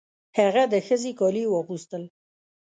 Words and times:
هغه 0.37 0.63
د 0.73 0.75
ښځې 0.87 1.11
کالي 1.19 1.41
یې 1.45 1.51
واغوستل. 1.51 2.03